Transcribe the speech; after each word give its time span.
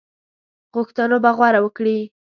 غوښتنو 0.75 1.17
به 1.23 1.31
غور 1.37 1.55
وکړي. 1.61 1.99